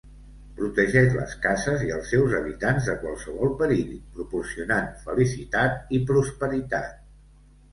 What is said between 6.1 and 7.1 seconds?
prosperitat.